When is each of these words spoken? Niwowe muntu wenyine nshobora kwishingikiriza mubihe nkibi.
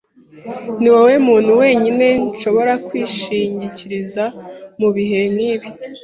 Niwowe 0.79 1.13
muntu 1.27 1.51
wenyine 1.61 2.07
nshobora 2.31 2.73
kwishingikiriza 2.85 4.23
mubihe 4.79 5.19
nkibi. 5.33 5.67